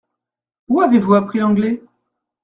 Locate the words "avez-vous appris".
0.81-1.37